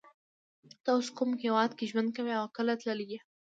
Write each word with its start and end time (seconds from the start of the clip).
ته 0.83 0.89
اوس 0.95 1.07
کوم 1.17 1.29
هیواد 1.43 1.71
کی 1.77 1.85
ژوند 1.91 2.09
کوی 2.15 2.33
او 2.41 2.45
کله 2.57 2.73
تللی 2.81 3.05
یی 3.11 3.19